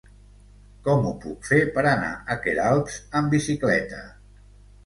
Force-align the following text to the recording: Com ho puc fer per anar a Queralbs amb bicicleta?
Com 0.87 1.03
ho 1.09 1.11
puc 1.25 1.45
fer 1.49 1.59
per 1.75 1.83
anar 1.91 2.09
a 2.37 2.39
Queralbs 2.47 2.99
amb 3.21 3.33
bicicleta? 3.37 4.01